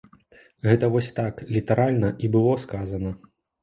[0.67, 3.19] Гэта вось так літаральна і было сказана.